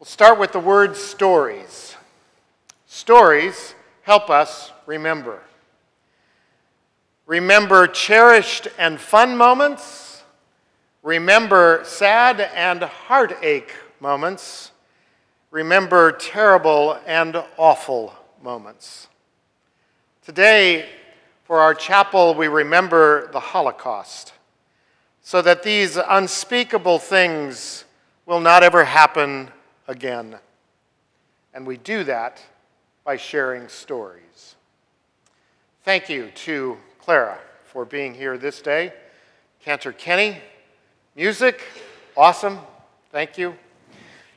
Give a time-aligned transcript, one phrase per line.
[0.00, 1.94] We'll start with the word stories.
[2.86, 5.42] Stories help us remember.
[7.26, 10.22] Remember cherished and fun moments.
[11.02, 14.70] Remember sad and heartache moments.
[15.50, 19.06] Remember terrible and awful moments.
[20.24, 20.88] Today,
[21.44, 24.32] for our chapel, we remember the Holocaust
[25.20, 27.84] so that these unspeakable things
[28.24, 29.50] will not ever happen
[29.90, 30.36] again.
[31.52, 32.40] And we do that
[33.04, 34.54] by sharing stories.
[35.82, 38.92] Thank you to Clara for being here this day.
[39.64, 40.38] Cantor Kenny,
[41.16, 41.60] music,
[42.16, 42.60] awesome.
[43.10, 43.56] Thank you.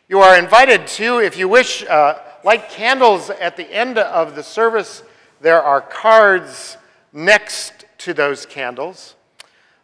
[0.10, 4.42] You are invited to, if you wish, uh, light candles at the end of the
[4.42, 5.04] service.
[5.40, 6.78] There are cards
[7.14, 9.14] next to those candles.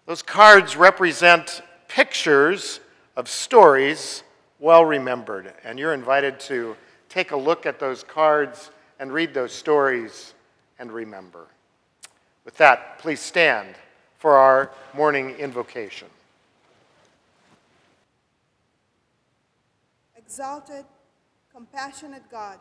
[0.08, 2.80] Those cards represent pictures
[3.16, 4.24] of stories
[4.60, 6.76] well remembered, and you're invited to
[7.08, 10.34] take a look at those cards and read those stories
[10.78, 11.48] and remember.
[12.46, 13.76] With that, please stand
[14.18, 16.08] for our morning invocation.
[20.18, 20.86] Exalted,
[21.54, 22.60] compassionate God,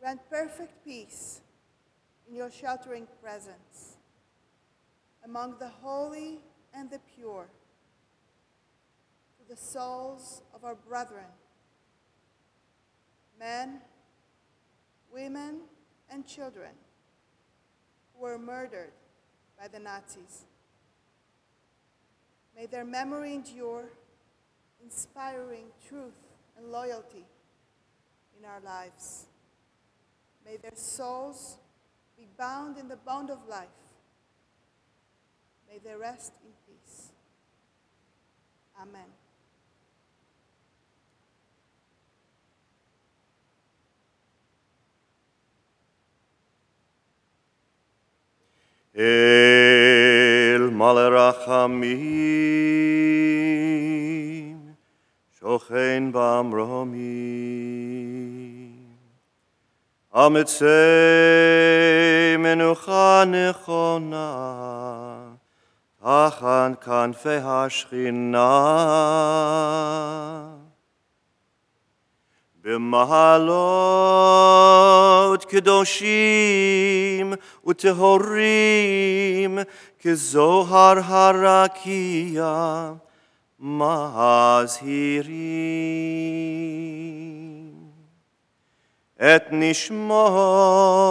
[0.00, 1.40] grant perfect peace
[2.28, 3.96] in your sheltering presence
[5.24, 6.40] among the holy
[6.74, 7.46] and the pure,
[9.52, 11.30] the souls of our brethren,
[13.38, 13.82] men,
[15.12, 15.58] women,
[16.10, 16.70] and children
[18.14, 18.92] who were murdered
[19.60, 20.46] by the Nazis.
[22.56, 23.90] May their memory endure,
[24.82, 26.14] inspiring truth
[26.56, 27.26] and loyalty
[28.38, 29.26] in our lives.
[30.46, 31.58] May their souls
[32.16, 33.68] be bound in the bond of life
[35.72, 37.12] May they rest in peace.
[38.78, 39.21] Amen.
[48.97, 51.97] אל מלא רחמים,
[55.39, 57.47] שוכן במרומים,
[60.15, 60.65] אמצי
[62.39, 64.37] מנוחה נכונה,
[66.01, 68.47] תחת כנפי השכינה.
[72.64, 74.24] במעלות
[75.44, 77.34] קדושים
[77.66, 79.58] וטהורים
[80.02, 82.90] כזוהר הרקיע
[83.60, 83.82] מזהירים.
[89.16, 91.02] את נשמות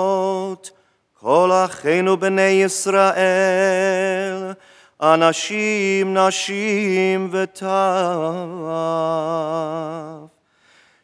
[1.14, 4.54] כל אחינו בני ישראל
[5.02, 7.66] אנשים, נשים וטף,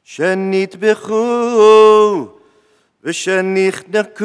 [0.06, 1.16] שנטבחו
[3.04, 4.24] ושנחנקו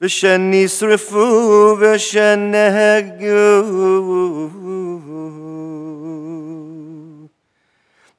[0.00, 3.30] ושנשרפו ושנהגו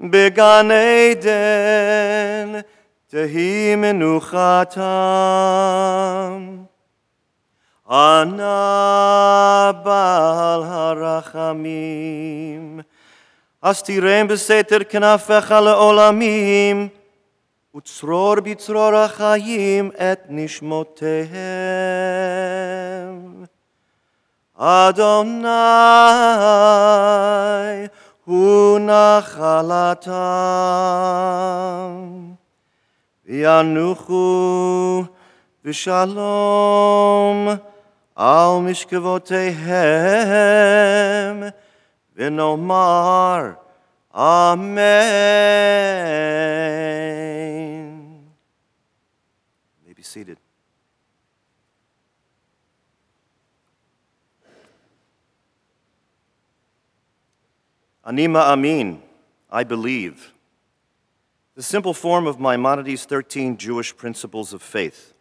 [0.02, 2.60] בגן עדן
[3.08, 4.82] תהי מנוחתם.
[7.90, 11.80] ענה בעל הרחמים,
[13.66, 16.88] אז תירם בסתר כנפיך לעולמים,
[17.76, 21.32] וצרור בצרור החיים את נשמותיהם.
[24.58, 25.48] אדוני
[28.26, 30.12] הוא נחלתם,
[33.26, 35.04] וינוחו
[35.66, 37.48] בשלום.
[38.22, 39.44] על משכבותיהם,
[42.17, 43.67] ונאמר
[44.17, 44.79] Amen.
[49.83, 50.39] You may be seated.
[58.07, 59.01] Ani Ma'amin,
[59.51, 60.33] I believe.
[61.55, 65.13] The simple form of Maimonides' 13 Jewish principles of faith.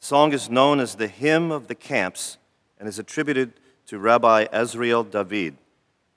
[0.00, 2.36] The song is known as the Hymn of the Camps
[2.78, 3.54] and is attributed
[3.86, 5.56] to Rabbi Ezriel David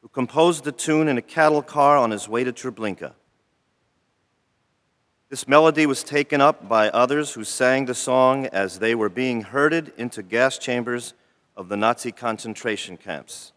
[0.07, 3.11] who composed the tune in a cattle car on his way to Treblinka.
[5.27, 9.41] This melody was taken up by others who sang the song as they were being
[9.41, 11.13] herded into gas chambers
[11.57, 13.51] of the Nazi concentration camps.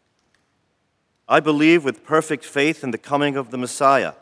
[1.29, 4.15] I believe with perfect faith in the coming of the Messiah,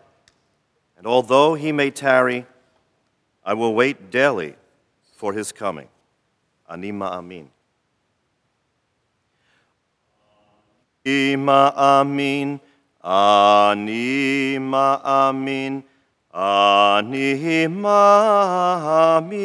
[0.98, 2.44] and although he may tarry,
[3.42, 4.56] I will wait daily
[5.16, 5.88] for his coming.
[6.68, 7.46] Ani Ma'amin.
[11.08, 12.60] Ani ma'amin,
[13.02, 15.82] ani ma'amin,
[16.34, 19.38] ani ma'amin.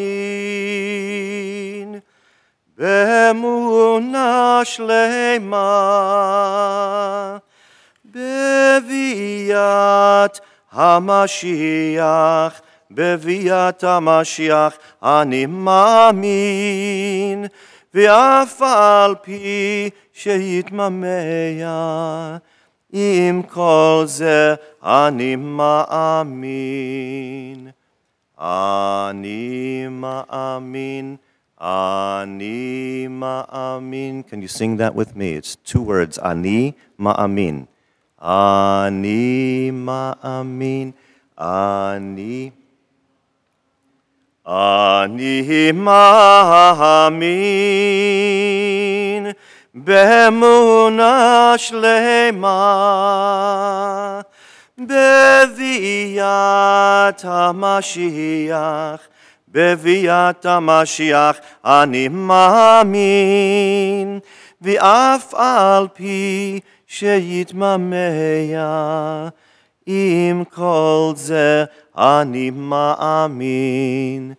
[2.77, 5.69] Bemuna shlema,
[8.13, 10.35] beviat
[10.75, 12.55] hamashiach,
[12.91, 17.49] beviat hamashiach, ani ma'amin.
[17.93, 19.13] Ve'afal
[20.12, 21.06] שיתממע,
[22.92, 26.50] עם כל זה אני מאמין.
[28.40, 31.16] אני מאמין.
[31.60, 34.22] Ani ma'amin.
[34.22, 35.32] Can you sing that with me?
[35.32, 36.16] It's two words.
[36.18, 37.66] Ani ma'amin.
[38.20, 40.94] Ani ma'amin.
[41.36, 42.52] Ani.
[44.46, 46.54] Ani ma'amin.
[49.75, 52.53] Be'emuna shlema.
[54.77, 56.19] Be'viat
[57.23, 59.01] HaMashiach.
[59.53, 62.99] בביאת המשיח אני מאמין,
[64.61, 67.97] ואף על פי שיתממע,
[69.85, 71.65] עם כל זה
[71.97, 74.33] אני מאמין,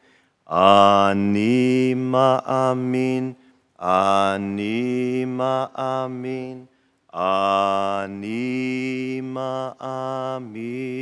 [0.50, 3.32] אני מאמין,
[3.83, 6.65] אני מאמין,
[7.13, 10.99] אני מאמין.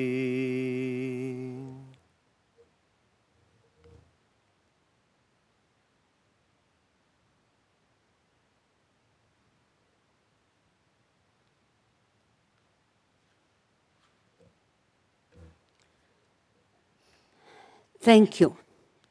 [18.07, 18.55] Thank you.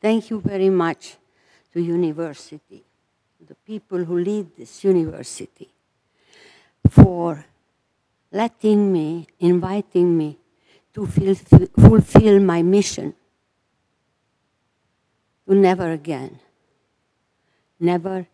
[0.00, 1.18] Thank you very much
[1.74, 2.82] to university, the
[3.71, 5.69] people who lead this university,
[6.89, 7.45] for
[8.29, 10.37] letting me, inviting me
[10.93, 13.13] to fulfill, my mission
[15.47, 16.39] to never again,
[17.79, 18.27] never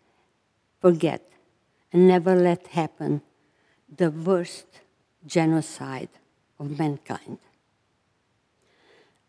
[0.81, 1.21] forget,
[1.93, 3.21] and never let happen
[3.95, 4.81] the worst
[5.23, 6.09] genocide
[6.59, 7.37] of mankind.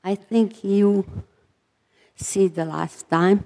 [0.03, 1.05] I think you
[2.17, 3.45] see the last time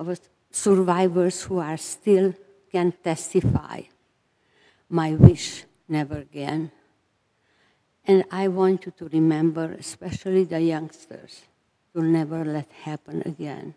[0.00, 0.08] of
[0.56, 2.32] survivors who are still
[2.72, 3.82] can testify
[4.88, 6.70] my wish never again.
[8.06, 11.42] And I want you to remember, especially the youngsters,
[11.92, 13.74] to never let happen again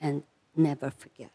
[0.00, 0.24] and
[0.56, 1.30] never forget.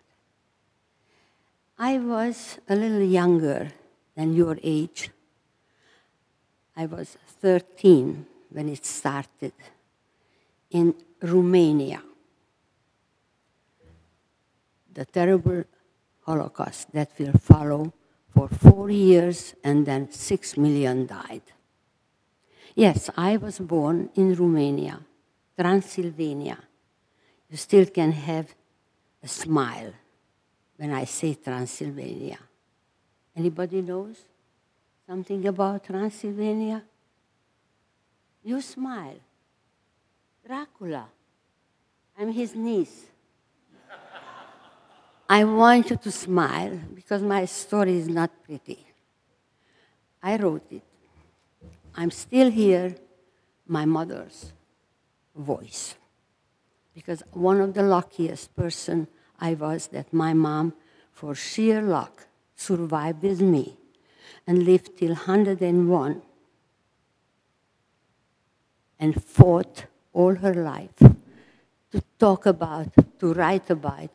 [1.80, 3.70] I was a little younger
[4.16, 5.12] than your age.
[6.76, 9.54] I was 13 when it started
[10.72, 12.02] in Romania.
[14.98, 15.64] The terrible
[16.26, 17.94] Holocaust that will follow
[18.34, 21.44] for four years and then six million died.
[22.74, 25.00] Yes, I was born in Romania,
[25.56, 26.58] Transylvania.
[27.48, 28.56] You still can have
[29.22, 29.94] a smile
[30.78, 32.40] when I say Transylvania.
[33.36, 34.18] Anybody knows
[35.06, 36.82] something about Transylvania?
[38.44, 39.20] You smile.
[40.44, 41.06] Dracula.
[42.18, 43.06] I'm his niece.
[45.30, 48.86] I want you to smile because my story is not pretty.
[50.24, 50.84] I wrote it.
[51.96, 52.96] I'm still here,
[53.68, 54.54] my mother's
[55.36, 55.96] voice.
[56.94, 59.08] Because one of the luckiest person
[59.40, 60.74] I was that my mom,
[61.12, 63.78] for sheer luck, survived with me
[64.48, 66.22] and lived till 101
[69.00, 70.98] and fought all her life
[71.92, 74.10] to talk about, to write about.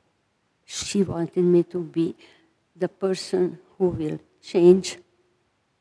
[0.64, 2.16] She wanted me to be
[2.74, 4.98] the person who will change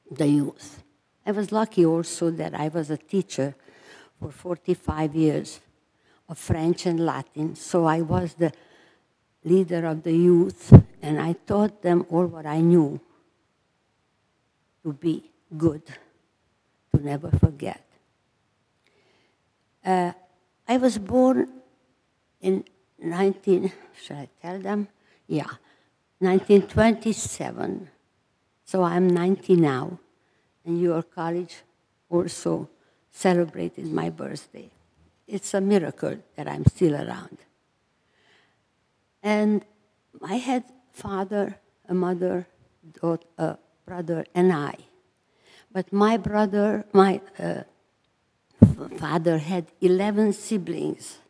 [0.10, 0.84] the youth.
[1.26, 3.56] I was lucky also that I was a teacher
[4.20, 5.60] for 45 years
[6.28, 8.52] of French and Latin, so I was the
[9.44, 13.00] leader of the youth, and I taught them all what I knew
[14.84, 15.84] to be good,
[16.94, 17.86] to never forget.
[19.84, 20.14] Uh,
[20.68, 21.50] I was born
[22.40, 22.64] in
[23.02, 24.88] 19, should I tell them?
[25.28, 25.50] Yeah,
[26.20, 27.90] 1927.
[28.64, 30.00] So I'm 90 now,
[30.64, 31.58] and your college
[32.10, 32.70] also
[33.12, 34.70] celebrated my birthday.
[35.28, 37.38] It's a miracle that I'm still around.
[39.24, 39.66] And
[40.22, 42.48] I had father, a mother,
[43.00, 44.76] daughter, a brother, and I.
[45.72, 47.64] But my brother, my uh,
[48.98, 51.21] father had 11 siblings.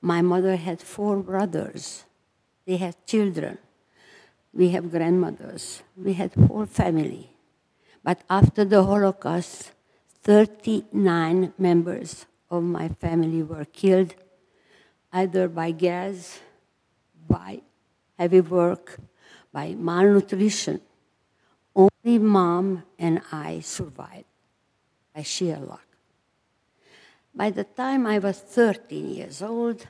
[0.00, 2.04] My mother had four brothers.
[2.66, 3.58] They had children.
[4.52, 5.82] We have grandmothers.
[5.96, 7.30] We had whole family.
[8.02, 9.72] But after the Holocaust,
[10.22, 14.14] 39 members of my family were killed
[15.12, 16.40] either by gas,
[17.28, 17.60] by
[18.18, 18.98] heavy work,
[19.52, 20.80] by malnutrition.
[21.74, 24.24] Only mom and I survived
[25.14, 25.89] by sheer luck.
[27.34, 29.86] By the time I was 13 years old,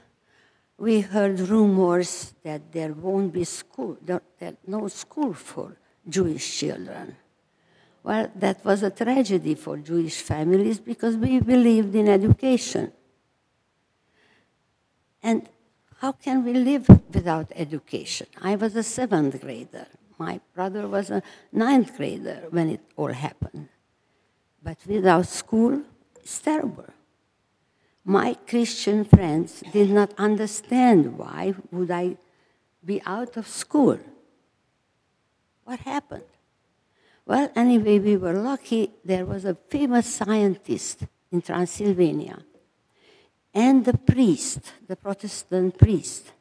[0.77, 5.77] we heard rumors that there won't be school, that, that no school for
[6.09, 7.17] Jewish children.
[8.03, 12.93] Well, that was a tragedy for Jewish families because we believed in education.
[15.23, 15.49] And
[15.99, 18.27] how can we live without education?
[18.41, 19.87] I was a seventh grader.
[20.19, 23.69] My brother was a ninth grader when it all happened.
[24.63, 25.83] But without school,
[26.17, 26.87] it's terrible.
[28.05, 32.17] My Christian friends did not understand why would I
[32.85, 33.99] be out of school.
[35.65, 36.25] What happened?
[37.27, 38.91] Well, anyway, we were lucky.
[39.05, 42.39] There was a famous scientist in Transylvania
[43.55, 46.33] and the priest, the Protestant priest.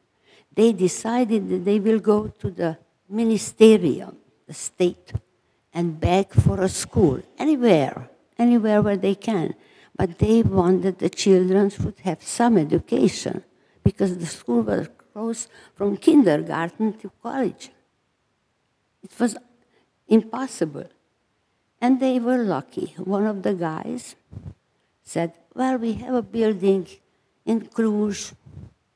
[0.53, 2.77] They decided that they will go to the
[3.11, 4.15] ministerium,
[4.47, 5.13] the state,
[5.73, 9.53] and beg for a school anywhere, anywhere where they can.
[9.99, 13.43] But they wanted the children should have some education
[13.83, 17.69] because the school was closed from kindergarten to college.
[19.03, 19.35] It was
[20.07, 20.87] impossible.
[21.81, 22.95] And they were lucky.
[22.95, 24.15] One of the guys
[25.03, 26.87] said, Well, we have a building
[27.45, 28.31] in Cluj.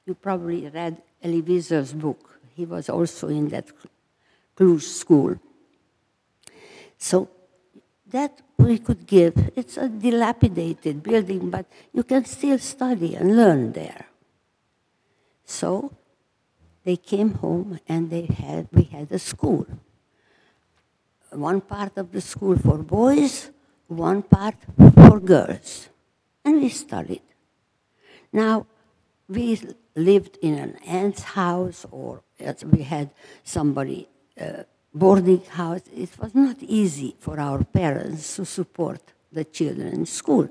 [0.05, 2.39] You probably read Elie Wiesel's book.
[2.55, 3.67] He was also in that
[4.55, 5.36] Cluj school.
[6.98, 7.27] So
[8.13, 9.34] that we could give.
[9.55, 14.05] It's a dilapidated building, but you can still study and learn there.
[15.46, 15.91] So
[16.86, 19.65] they came home and they had, we had a school.
[21.32, 23.50] One part of the school for boys,
[23.88, 24.55] one part
[24.96, 25.89] for girls.
[26.46, 27.24] And we studied.
[28.32, 28.67] Now,
[29.27, 29.60] we
[29.96, 32.22] lived in an aunt's house or
[32.65, 33.10] we had
[33.43, 34.08] somebody
[34.39, 35.81] uh, boarding house.
[35.95, 40.47] It was not easy for our parents to support the children in school,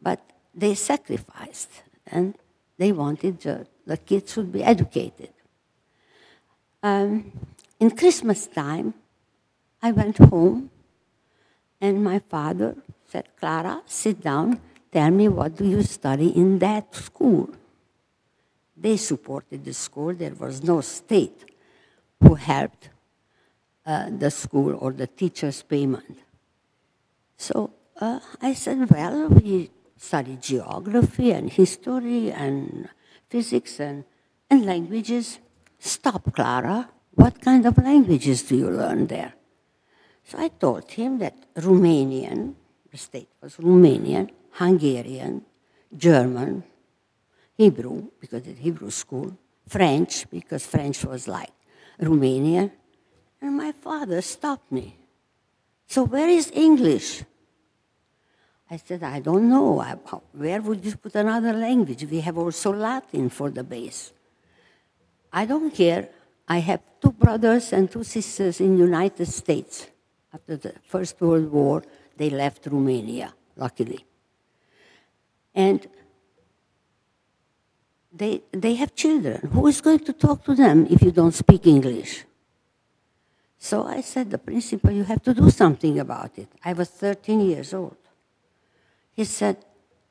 [0.00, 0.20] but
[0.54, 2.34] they sacrificed and
[2.78, 5.30] they wanted the, the kids should be educated.
[6.82, 7.32] Um,
[7.78, 8.94] in Christmas time,
[9.82, 10.70] I went home
[11.80, 12.76] and my father
[13.08, 17.50] said, Clara, sit down, tell me what do you study in that school.
[18.76, 21.44] They supported the school, there was no state
[22.20, 22.90] who helped
[23.86, 26.18] uh, the school or the teacher's payment.
[27.36, 32.88] So uh, I said, well, we study geography and history and
[33.28, 34.04] physics and,
[34.50, 35.38] and languages.
[35.78, 36.88] Stop, Clara.
[37.12, 39.34] What kind of languages do you learn there?
[40.24, 42.54] So I told him that Romanian,
[42.90, 45.42] the state was Romanian, Hungarian,
[45.96, 46.64] German,
[47.56, 49.38] Hebrew, because it's Hebrew school,
[49.68, 51.52] French, because French was like
[52.00, 52.72] Romanian,
[53.46, 54.96] and my father stopped me.
[55.86, 57.22] So, where is English?
[58.70, 59.80] I said, I don't know.
[60.32, 62.04] Where would you put another language?
[62.04, 64.12] We have also Latin for the base.
[65.32, 66.08] I don't care.
[66.48, 69.86] I have two brothers and two sisters in United States.
[70.34, 71.84] After the First World War,
[72.16, 74.04] they left Romania, luckily.
[75.54, 75.86] And
[78.12, 79.48] they, they have children.
[79.52, 82.25] Who is going to talk to them if you don't speak English?
[83.58, 86.48] So I said, the principal, you have to do something about it.
[86.64, 87.96] I was 13 years old.
[89.12, 89.56] He said,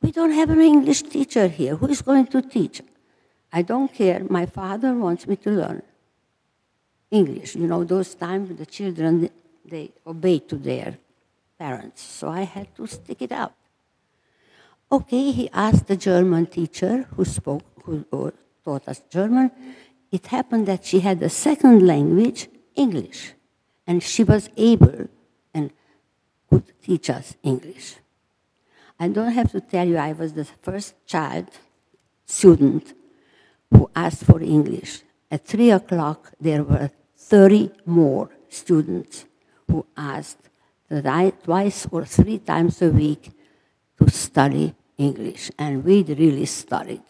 [0.02, 1.76] we don't have an English teacher here.
[1.76, 2.82] Who is going to teach?
[3.54, 4.24] I don't care.
[4.30, 5.82] My father wants me to learn
[7.12, 7.56] English.
[7.56, 9.30] You know, those times the children,
[9.64, 10.98] they obey to their
[11.58, 12.02] parents.
[12.02, 13.54] So I had to stick it out.
[14.92, 18.34] Okay, he asked the German teacher who spoke, who
[18.64, 19.52] taught us German.
[20.12, 23.34] It happened that she had a second language, English
[23.88, 25.08] and she was able
[25.54, 25.72] and
[26.50, 27.96] could teach us English.
[29.00, 31.50] I don't have to tell you, I was the first child
[32.26, 32.94] student
[33.72, 35.02] who asked for English.
[35.30, 39.26] At three o'clock, there were 30 more students
[39.68, 40.50] who asked
[41.44, 43.32] twice or three times a week
[43.98, 47.02] to study English, and we really studied.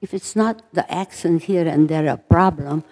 [0.00, 2.84] If it's not the accent here and there a problem,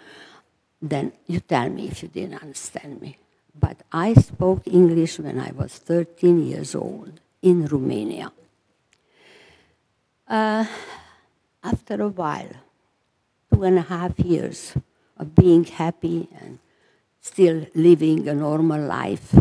[0.90, 3.18] then you tell me if you didn't understand me.
[3.58, 8.32] But I spoke English when I was 13 years old in Romania.
[10.28, 10.66] Uh,
[11.62, 12.52] after a while,
[13.52, 14.74] two and a half years
[15.16, 16.58] of being happy and
[17.20, 19.34] still living a normal life,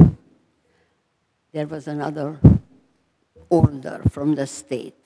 [1.51, 2.39] there was another
[3.49, 5.05] order from the state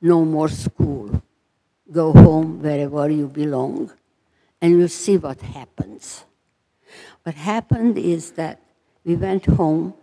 [0.00, 1.22] no more school.
[1.90, 3.90] Go home wherever you belong.
[4.66, 6.24] And you see what happens.
[7.22, 8.60] What happened is that
[9.04, 9.94] we went home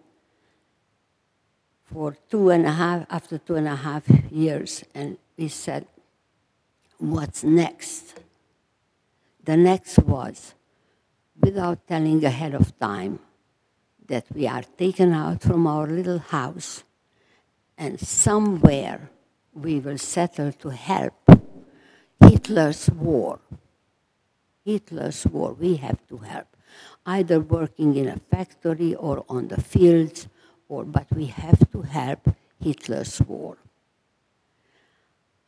[1.83, 5.85] for two and a half, after two and a half years, and we said,
[6.97, 8.21] What's next?
[9.43, 10.53] The next was,
[11.41, 13.19] without telling ahead of time,
[14.07, 16.85] that we are taken out from our little house
[17.77, 19.09] and somewhere
[19.53, 21.15] we will settle to help
[22.21, 23.41] Hitler's war.
[24.65, 26.47] Hitler's war, we have to help.
[27.05, 30.27] Either working in a factory or on the fields,
[30.69, 32.29] or, but we have to help
[32.59, 33.57] Hitler's war.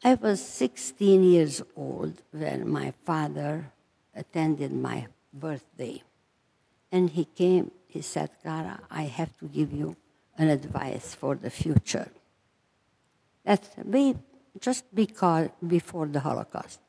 [0.04, 3.72] I was 16 years old when my father
[4.14, 6.04] attended my birthday.
[6.92, 9.96] And he came, he said, Clara, I have to give you
[10.38, 12.12] an advice for the future.
[13.44, 14.16] That's be,
[14.60, 16.80] just because before the Holocaust.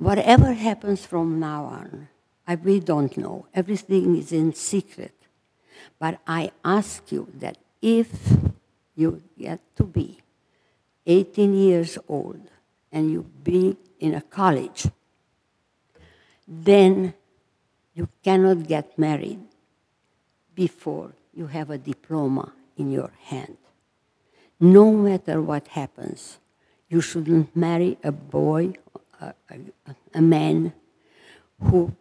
[0.00, 2.08] Whatever happens from now on,
[2.48, 3.46] I, we don't know.
[3.52, 5.12] Everything is in secret.
[5.98, 8.08] But I ask you that if
[8.96, 10.20] you get to be
[11.06, 12.40] 18 years old
[12.90, 14.86] and you be in a college,
[16.48, 17.12] then
[17.92, 19.40] you cannot get married
[20.54, 23.58] before you have a diploma in your hand.
[24.58, 26.38] No matter what happens,
[26.88, 28.72] you shouldn't marry a boy,
[29.20, 29.34] a,
[30.14, 30.72] a, man
[31.62, 31.94] who,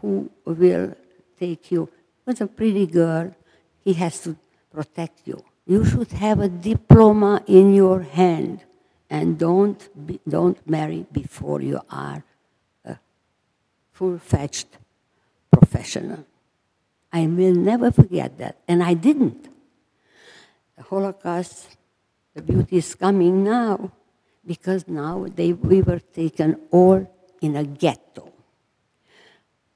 [0.00, 0.94] who will
[1.38, 1.88] take you
[2.24, 3.34] with a pretty girl.
[3.84, 4.36] He has to
[4.72, 5.44] protect you.
[5.66, 8.64] You should have a diploma in your hand
[9.10, 12.24] and don't, be, don't marry before you are
[12.84, 12.98] a
[13.92, 14.68] full-fledged
[15.50, 16.24] professional.
[17.12, 19.48] I will never forget that, and I didn't.
[20.76, 21.76] The Holocaust,
[22.34, 23.92] the beauty is coming now
[24.46, 27.06] because now they, we were taken all
[27.40, 28.32] in a ghetto.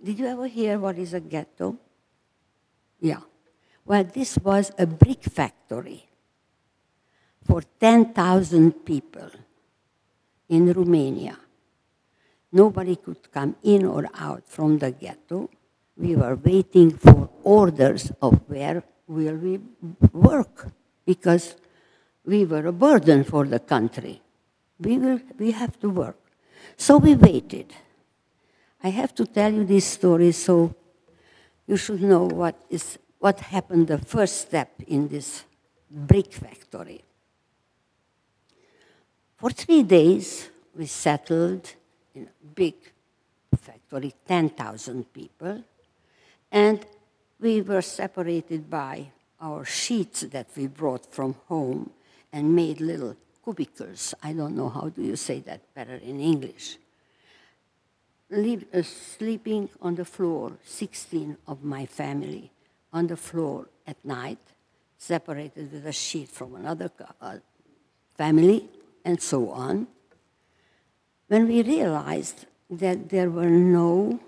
[0.02, 1.76] Did you ever hear what is a ghetto?
[3.00, 3.20] Yeah.
[3.85, 6.06] Well, this was a brick factory
[7.44, 9.30] for 10,000 people
[10.48, 11.37] in Romania.
[12.52, 15.50] Nobody could come in or out from the ghetto.
[15.96, 19.61] We were waiting for orders of where will we
[20.12, 20.68] work
[21.04, 21.56] because
[22.24, 24.20] we were a burden for the country.
[24.81, 26.16] We, will, we have to work.
[26.77, 27.75] So we waited.
[28.83, 30.75] I have to tell you this story so
[31.66, 35.45] you should know what, is, what happened the first step in this
[35.90, 37.05] brick factory.
[39.37, 41.75] For three days, we settled
[42.14, 42.75] in a big
[43.57, 45.62] factory, 10,000 people,
[46.51, 46.85] and
[47.38, 51.90] we were separated by our sheets that we brought from home
[52.33, 53.16] and made little
[53.50, 54.14] cubicles.
[54.22, 56.78] I don't know how do you say that better in English.
[58.30, 62.52] Live, uh, sleeping on the floor, 16 of my family
[62.92, 64.38] on the floor at night,
[64.98, 67.38] separated with a sheet from another uh,
[68.16, 68.68] family,
[69.04, 69.88] and so on.
[71.26, 74.20] When we realized that there were no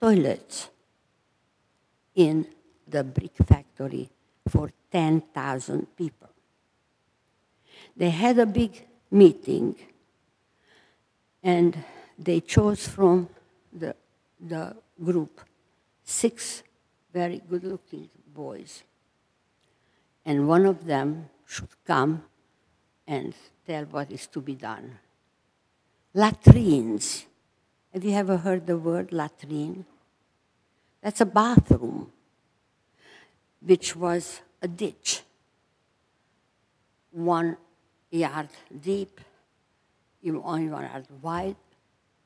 [0.00, 0.70] toilets
[2.14, 2.46] in
[2.88, 4.08] the brick factory
[4.48, 6.29] for 10,000 people.
[7.96, 9.76] They had a big meeting
[11.42, 11.84] and
[12.18, 13.28] they chose from
[13.72, 13.94] the,
[14.40, 15.40] the group
[16.04, 16.62] six
[17.12, 18.82] very good looking boys.
[20.24, 22.24] And one of them should come
[23.06, 23.34] and
[23.66, 24.98] tell what is to be done.
[26.14, 27.26] Latrines.
[27.92, 29.84] Have you ever heard the word latrine?
[31.02, 32.12] That's a bathroom
[33.60, 35.22] which was a ditch,
[37.10, 37.56] one
[38.10, 38.48] yard
[38.80, 39.20] deep,
[40.24, 41.56] only one yard wide,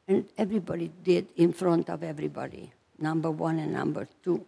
[0.09, 4.45] and everybody did in front of everybody, number one and number two,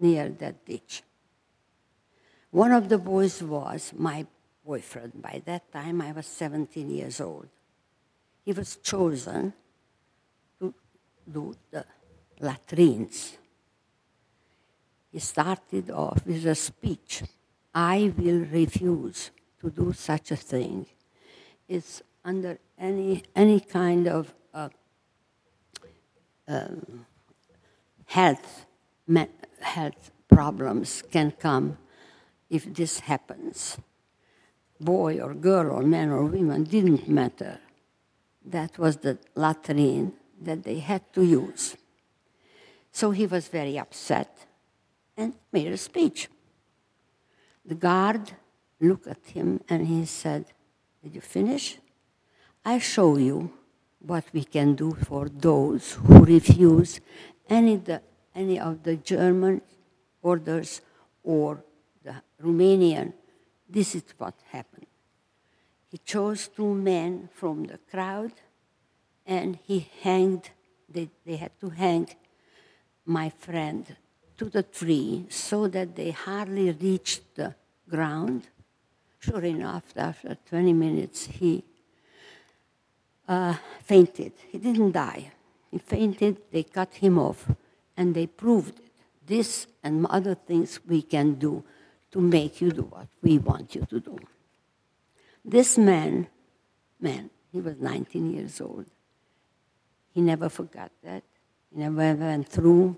[0.00, 1.02] near that ditch.
[2.50, 4.26] One of the boys was my
[4.64, 5.22] boyfriend.
[5.22, 7.48] By that time, I was 17 years old.
[8.44, 9.52] He was chosen
[10.60, 10.74] to
[11.30, 11.84] do the
[12.40, 13.38] latrines
[15.12, 17.22] he started off with a speech
[17.74, 19.30] I will refuse
[19.62, 20.86] to do such a thing.
[21.68, 24.68] It's under any, any kind of uh,
[26.48, 27.06] um,
[28.06, 28.66] health,
[29.60, 31.78] health problems can come
[32.50, 33.78] if this happens.
[34.80, 37.60] Boy or girl or man or woman didn't matter.
[38.44, 41.76] That was the latrine that they had to use.
[42.90, 44.46] So he was very upset
[45.16, 46.28] and made a speech.
[47.64, 48.32] The guard
[48.82, 50.46] looked at him and he said,
[51.02, 51.78] Did you finish?
[52.64, 53.52] I show you
[54.00, 57.00] what we can do for those who refuse
[57.48, 58.02] any, the,
[58.34, 59.62] any of the German
[60.22, 60.80] orders
[61.22, 61.62] or
[62.02, 63.12] the Romanian.
[63.68, 64.86] This is what happened.
[65.90, 68.32] He chose two men from the crowd
[69.26, 70.50] and he hanged,
[70.88, 72.08] they, they had to hang
[73.04, 73.96] my friend
[74.38, 77.54] to the tree so that they hardly reached the
[77.88, 78.48] ground.
[79.22, 81.62] Sure enough, after 20 minutes, he
[83.28, 83.54] uh,
[83.84, 84.32] fainted.
[84.50, 85.30] He didn't die.
[85.70, 87.48] He fainted, they cut him off,
[87.96, 88.90] and they proved it.
[89.24, 91.62] This and other things we can do
[92.10, 94.18] to make you do what we want you to do.
[95.44, 96.26] This man,
[97.00, 98.86] man, he was 19 years old.
[100.12, 101.22] He never forgot that.
[101.70, 102.96] He never went through.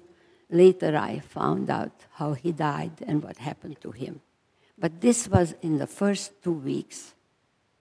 [0.48, 4.22] Later, I found out how he died and what happened to him.
[4.78, 7.14] But this was in the first two weeks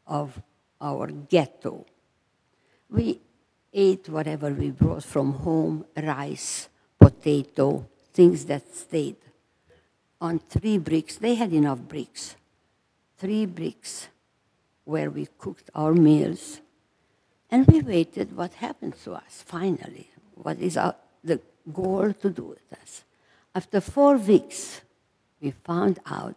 [0.06, 0.42] of
[0.80, 1.86] our ghetto.
[2.90, 3.20] We
[3.74, 9.16] ate whatever we brought from home rice, potato, things that stayed.
[10.22, 12.36] On three bricks, they had enough bricks.
[13.18, 14.08] Three bricks
[14.86, 16.62] where we cooked our meals.
[17.50, 20.10] And we waited what happened to us finally.
[20.36, 21.40] What is our, the
[21.72, 23.04] goal to do with us?
[23.56, 24.82] After four weeks,
[25.42, 26.36] we found out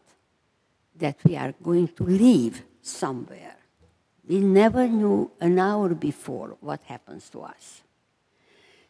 [0.99, 3.57] that we are going to leave somewhere.
[4.29, 7.83] We never knew an hour before what happens to us.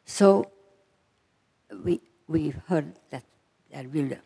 [0.05, 0.51] So
[1.85, 3.25] we, we heard that
[3.71, 4.17] there will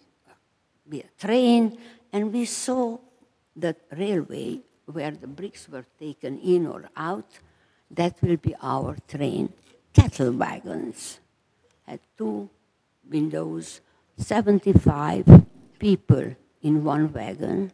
[0.88, 1.78] be a train,
[2.12, 2.98] and we saw
[3.56, 7.38] the railway where the bricks were taken in or out.
[7.90, 9.52] That will be our train.
[9.92, 11.18] Cattle wagons
[11.86, 12.48] had two
[13.08, 13.80] windows,
[14.16, 15.24] 75
[15.78, 17.72] people in one wagon.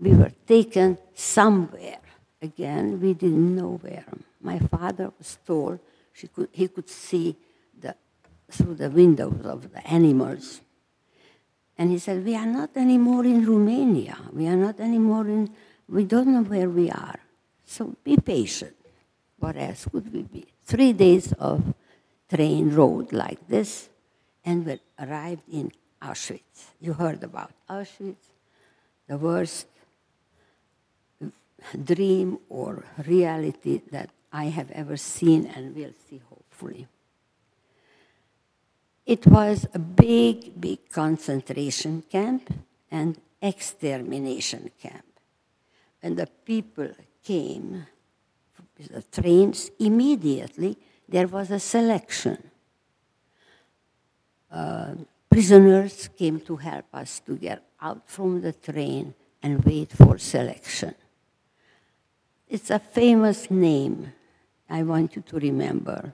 [0.00, 2.00] We were taken somewhere.
[2.40, 4.04] Again, we didn't know where.
[4.40, 5.80] My father was told
[6.26, 7.36] could, he could see
[7.78, 7.94] the,
[8.50, 10.60] through the windows of the animals.
[11.76, 14.18] And he said, We are not anymore in Romania.
[14.32, 15.50] We are not anymore in,
[15.88, 17.20] we don't know where we are.
[17.64, 18.74] So be patient.
[19.38, 20.46] What else could we be?
[20.64, 21.62] Three days of
[22.28, 23.88] train road like this,
[24.44, 25.70] and we arrived in
[26.02, 26.72] Auschwitz.
[26.80, 28.32] You heard about Auschwitz,
[29.06, 29.66] the worst
[31.84, 36.86] dream or reality that I have ever seen and will see, hopefully.
[39.06, 42.52] It was a big, big concentration camp
[42.90, 45.06] and extermination camp.
[46.00, 46.90] When the people
[47.24, 47.86] came,
[48.78, 50.76] the trains, immediately
[51.08, 52.50] there was a selection.
[54.50, 54.94] Uh,
[55.30, 60.94] prisoners came to help us to get out from the train and wait for selection.
[62.48, 64.12] It's a famous name
[64.68, 66.12] I want you to remember.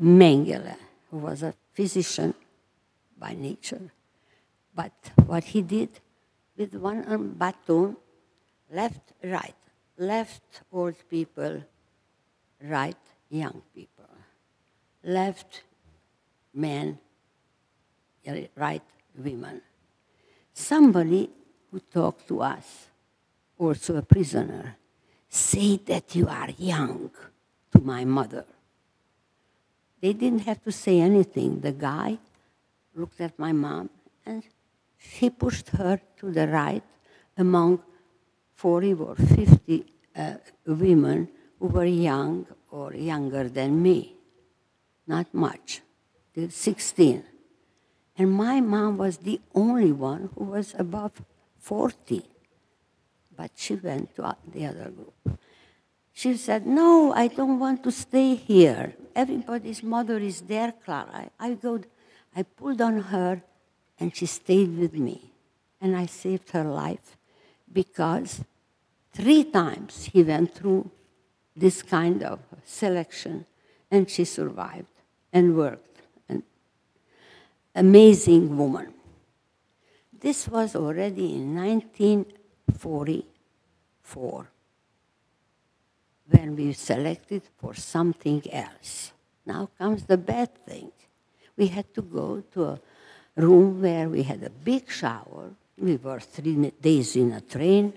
[0.00, 0.76] Mengele,
[1.10, 2.34] who was a physician
[3.18, 3.92] by nature.
[4.74, 4.92] But
[5.26, 6.00] what he did
[6.56, 7.96] with one arm baton,
[8.70, 9.54] left, right,
[9.98, 11.62] left old people,
[12.62, 12.96] right
[13.28, 14.08] young people,
[15.04, 15.62] left
[16.54, 16.98] men,
[18.56, 18.82] right
[19.16, 19.60] women.
[20.52, 21.30] Somebody
[21.70, 22.88] who talked to us,
[23.58, 24.76] also a prisoner,
[25.28, 27.10] say that you are young
[27.72, 28.44] to my mother.
[30.00, 31.60] They didn't have to say anything.
[31.60, 32.18] The guy
[32.94, 33.88] looked at my mom
[34.26, 34.42] and
[34.98, 36.82] he pushed her to the right
[37.36, 37.82] among
[38.54, 40.34] 40 or 50 uh,
[40.66, 44.16] women who were young or younger than me.
[45.06, 45.80] Not much,
[46.34, 47.24] till 16.
[48.16, 51.22] And my mom was the only one who was above
[51.58, 52.24] 40
[53.36, 55.38] but she went to the other group.
[56.12, 58.94] She said, No, I don't want to stay here.
[59.16, 61.30] Everybody's mother is there, Clara.
[61.40, 61.80] I, I, go,
[62.36, 63.42] I pulled on her,
[63.98, 65.32] and she stayed with me.
[65.80, 67.16] And I saved her life
[67.72, 68.42] because
[69.12, 70.90] three times he went through
[71.56, 73.46] this kind of selection,
[73.90, 74.94] and she survived
[75.32, 75.91] and worked.
[77.74, 78.94] Amazing woman.
[80.12, 84.46] This was already in 1944
[86.28, 89.12] when we selected for something else.
[89.46, 90.92] Now comes the bad thing.
[91.56, 92.78] We had to go to a
[93.36, 95.50] room where we had a big shower.
[95.78, 97.94] We were three days in a train.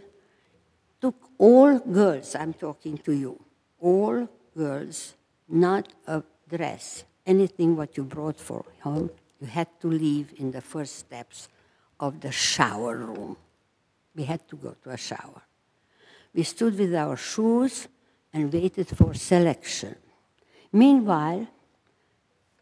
[1.01, 3.38] Took all girls, I'm talking to you,
[3.79, 5.15] all girls,
[5.47, 9.09] not a dress, anything what you brought for home,
[9.45, 11.49] you had to leave in the first steps
[11.99, 13.38] of the shower room.
[14.15, 15.43] We had to go to a shower.
[16.34, 17.88] We stood with our shoes
[18.34, 19.95] and waited for selection.
[20.73, 21.47] Meanwhile,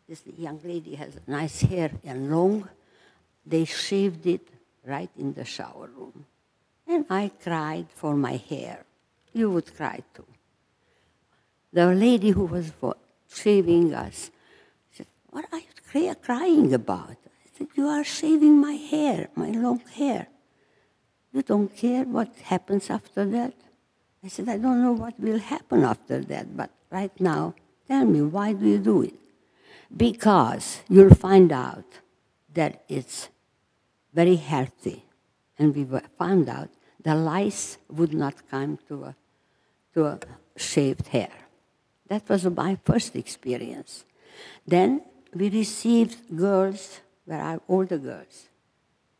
[0.10, 2.68] this young lady has nice hair and long.
[3.46, 4.46] They shaved it
[4.86, 6.26] right in the shower room.
[6.86, 8.84] And I cried for my hair.
[9.32, 10.28] You would cry too.
[11.72, 12.74] The lady who was
[13.34, 14.30] shaving us
[14.92, 15.73] said, What are you
[16.22, 17.18] crying about?
[17.46, 20.28] I said, You are shaving my hair, my long hair.
[21.34, 23.54] You don't care what happens after that?
[24.24, 27.56] I said, I don't know what will happen after that, but right now,
[27.88, 29.16] tell me, why do you do it?
[29.96, 31.86] Because you'll find out
[32.54, 33.30] that it's
[34.14, 35.04] very healthy.
[35.60, 35.86] And we
[36.18, 36.70] found out
[37.04, 39.16] the lice would not come to a,
[39.94, 40.20] to a
[40.56, 41.32] shaved hair.
[42.08, 44.06] That was my first experience.
[44.66, 45.02] Then
[45.36, 48.48] we received girls, where are all the girls,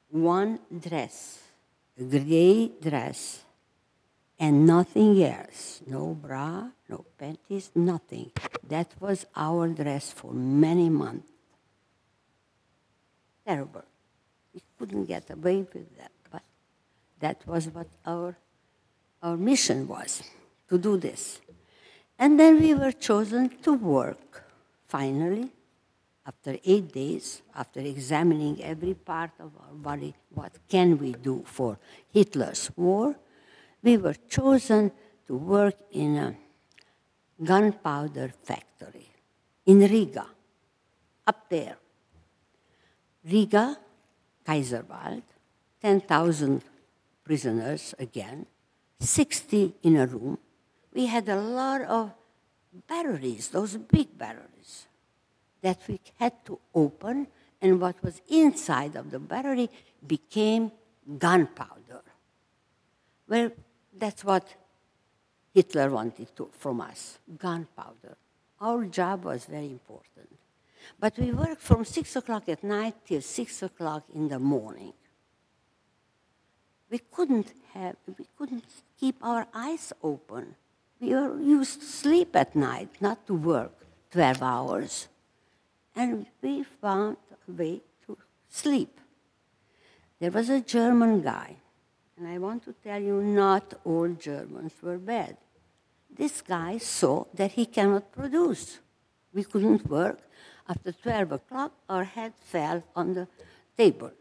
[0.10, 1.40] one dress,
[2.00, 3.44] a gray dress,
[4.40, 5.82] and nothing else.
[5.88, 8.32] No bra, no panties, nothing.
[8.68, 11.30] That was our dress for many months.
[13.46, 13.84] Terrible.
[14.54, 16.44] We couldn't get away with that, but
[17.20, 18.38] that was what our,
[19.22, 20.24] our mission was
[20.70, 21.40] to do this.
[22.20, 24.44] And then we were chosen to work,
[24.86, 25.52] finally,
[26.26, 31.78] after eight days, after examining every part of our body, what can we do for
[32.12, 33.16] Hitler's war?
[33.82, 34.92] We were chosen
[35.28, 36.36] to work in a
[37.44, 39.10] gunpowder factory
[39.66, 40.28] in Riga,
[41.28, 41.78] up there.
[43.26, 43.78] Riga,
[44.46, 45.24] Kaiserwald,
[45.82, 46.62] 10,000
[47.24, 48.46] prisoners again,
[49.00, 50.38] 60 in a room.
[50.94, 52.12] We had a lot of
[52.88, 54.53] batteries, those big batteries,
[55.64, 57.28] that we had to open,
[57.62, 59.70] and what was inside of the battery
[60.06, 60.72] became
[61.18, 62.04] gunpowder.
[63.28, 63.52] Well,
[63.98, 64.46] that's what
[65.54, 68.18] Hitler wanted to, from us gunpowder.
[68.60, 70.30] Our job was very important.
[71.00, 74.94] But we worked from 6 o'clock at night till 6 o'clock in the morning.
[76.90, 78.66] We couldn't, have, we couldn't
[79.00, 80.56] keep our eyes open.
[81.00, 83.74] We were used to sleep at night, not to work
[84.12, 85.08] 12 hours.
[85.96, 88.18] And we found a way to
[88.50, 89.00] sleep.
[90.20, 91.58] There was a German guy,
[92.18, 95.38] and I want to tell you, not all Germans were bad.
[96.10, 98.80] This guy saw that he cannot produce.
[99.34, 100.20] We couldn't work.
[100.68, 103.28] After 12 o'clock, our head fell on the
[103.78, 104.12] table.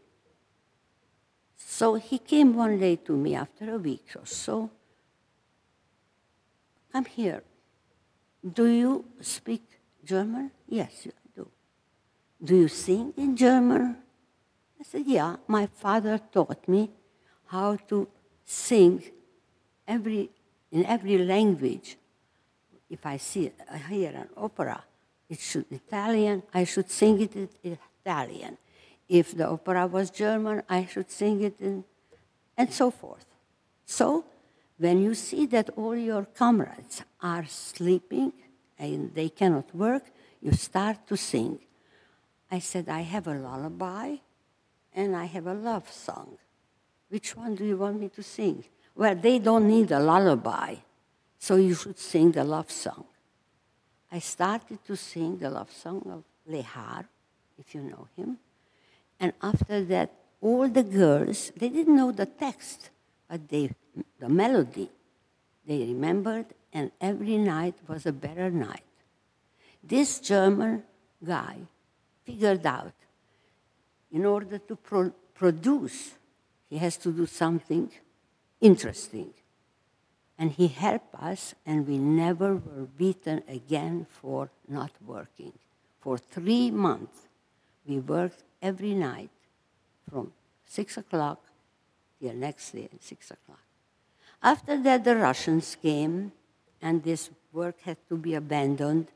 [1.55, 4.69] So he came one day to me after a week or so.
[6.91, 7.43] Come here.
[8.43, 9.63] Do you speak
[10.03, 10.51] German?
[10.67, 11.07] Yes,
[12.43, 12.55] do.
[12.55, 13.97] You sing in German?
[14.79, 16.89] I said, Yeah, my father taught me
[17.47, 18.07] how to
[18.45, 19.03] sing
[19.87, 20.29] every,
[20.71, 21.97] in every language.
[22.89, 24.83] If I see, I hear an opera,
[25.29, 27.49] it should Italian, I should sing it in
[28.03, 28.57] Italian.
[29.07, 31.83] If the opera was German, I should sing it in,
[32.57, 33.25] and so forth.
[33.85, 34.25] So,
[34.77, 38.33] when you see that all your comrades are sleeping
[38.77, 40.03] and they cannot work,
[40.41, 41.59] you start to sing.
[42.53, 44.17] I said, I have a lullaby
[44.93, 46.37] and I have a love song.
[47.09, 48.63] Which one do you want me to sing?
[48.95, 50.75] Well, they don't need a lullaby,
[51.39, 53.05] so you should sing the love song.
[54.11, 57.05] I started to sing the love song of Lehar,
[57.57, 58.37] if you know him.
[59.19, 62.91] And after that, all the girls, they didn't know the text,
[63.27, 63.71] but they,
[64.19, 64.91] the melody,
[65.65, 68.85] they remembered, and every night was a better night.
[69.83, 70.83] This German
[71.25, 71.57] guy
[72.25, 72.93] figured out
[74.11, 76.13] in order to pro- produce
[76.73, 77.91] he has to do something
[78.59, 79.31] interesting.
[80.39, 85.53] And he helped us, and we never were beaten again for not working.
[85.99, 87.27] For three months,
[87.85, 89.29] we worked every night
[90.09, 90.33] from
[90.65, 91.45] 6 o'clock
[92.19, 93.61] till next day at 6 o'clock.
[94.41, 96.31] After that, the Russians came,
[96.81, 99.09] and this work had to be abandoned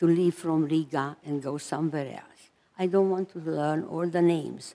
[0.00, 2.33] to leave from Riga and go somewhere else.
[2.78, 4.74] I don't want to learn all the names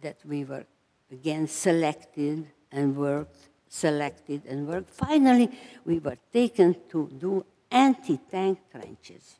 [0.00, 0.64] that we were
[1.10, 4.90] again selected and worked, selected and worked.
[4.90, 5.50] Finally,
[5.84, 9.36] we were taken to do anti-tank trenches.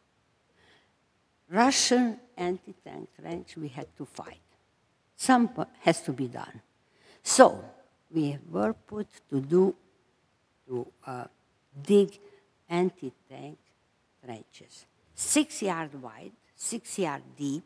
[1.51, 4.41] Russian anti-tank trench we had to fight.
[5.17, 6.61] Some has to be done.
[7.23, 7.65] So
[8.13, 9.75] we were put to do
[10.67, 11.25] to uh,
[11.83, 12.19] dig
[12.69, 13.59] anti-tank
[14.25, 17.65] trenches, six yard wide, six yard deep,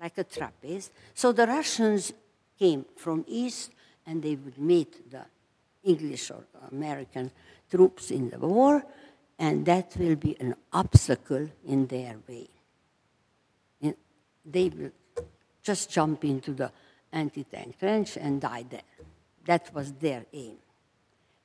[0.00, 0.90] like a trapeze.
[1.14, 2.12] So the Russians
[2.58, 3.70] came from east
[4.06, 5.24] and they would meet the
[5.82, 7.30] English or American
[7.70, 8.84] troops in the war,
[9.38, 12.48] and that will be an obstacle in their way.
[13.80, 13.96] In-
[14.44, 14.92] They will
[15.62, 16.70] just jump into the
[17.12, 18.80] anti tank trench and die there.
[19.46, 20.56] That was their aim.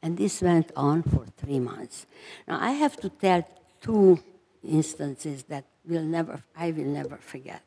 [0.02, 2.06] And this went on for three months.
[2.48, 3.46] Now, I have to tell
[3.82, 4.20] two
[4.64, 7.62] instances that will never, I will never forget.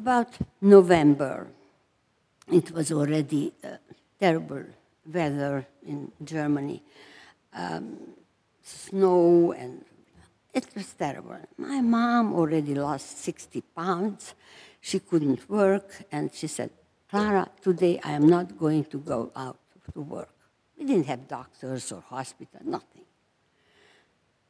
[0.00, 0.32] About
[0.62, 1.46] November,
[2.50, 3.76] it was already uh,
[4.18, 4.64] terrible
[5.04, 6.82] weather in Germany,
[7.52, 7.98] um,
[8.62, 9.84] snow, and
[10.54, 11.36] it was terrible.
[11.58, 14.34] My mom already lost 60 pounds.
[14.80, 16.70] She couldn't work, and she said,
[17.10, 19.58] Clara, today I am not going to go out
[19.92, 20.34] to work.
[20.78, 23.04] We didn't have doctors or hospital, nothing.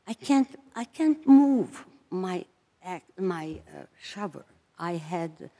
[0.07, 2.45] I can't, I can't move my,
[3.19, 4.43] my uh.
[4.81, 5.51] I had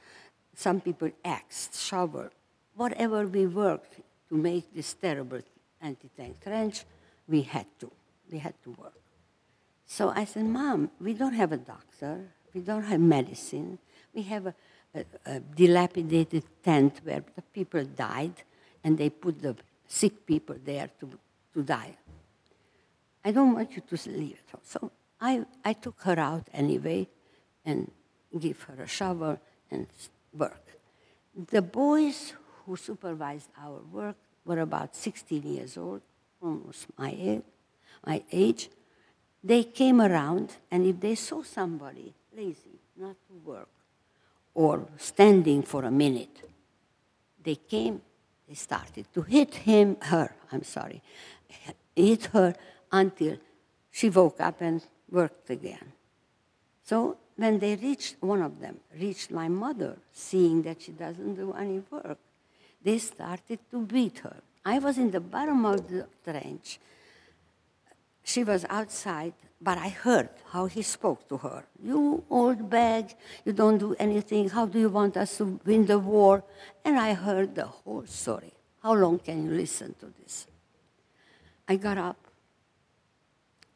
[0.55, 2.29] some people axed, shovel,
[2.75, 3.93] whatever we worked
[4.29, 5.41] to make this terrible
[5.79, 6.83] anti-tank trench,
[7.27, 7.91] we had to.
[8.31, 8.99] We had to work.
[9.85, 13.77] So I said, Mom, we don't have a doctor, we don't have medicine,
[14.13, 14.55] we have a,
[14.95, 18.43] a, a dilapidated tent where the people died,
[18.83, 19.55] and they put the
[19.87, 21.09] sick people there to,
[21.53, 21.97] to die.
[23.23, 24.59] I don't want you to leave it.
[24.63, 27.07] So I, I took her out anyway
[27.63, 27.91] and
[28.39, 29.39] give her a shower,
[29.69, 29.87] and
[30.33, 30.65] work.
[31.49, 32.33] The boys
[32.65, 36.01] who supervised our work were about 16 years old,
[36.41, 37.43] almost my age,
[38.05, 38.69] my age.
[39.43, 43.69] They came around, and if they saw somebody lazy, not to work,
[44.53, 46.49] or standing for a minute,
[47.43, 48.01] they came,
[48.47, 51.01] they started to hit him, her, I'm sorry,
[51.95, 52.53] hit her
[52.91, 53.37] until
[53.89, 55.93] she woke up and worked again.
[56.83, 61.53] So when they reached, one of them reached my mother, seeing that she doesn't do
[61.53, 62.19] any work,
[62.83, 64.37] they started to beat her.
[64.63, 66.79] I was in the bottom of the trench.
[68.23, 71.63] She was outside, but I heard how he spoke to her.
[71.83, 74.49] You old bag, you don't do anything.
[74.49, 76.43] How do you want us to win the war?
[76.85, 78.53] And I heard the whole story.
[78.83, 80.45] How long can you listen to this?
[81.67, 82.17] I got up.